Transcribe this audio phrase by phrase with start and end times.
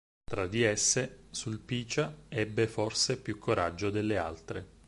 [0.23, 4.67] Tra di esse, Sulpicia ebbe forse più coraggio delle altre.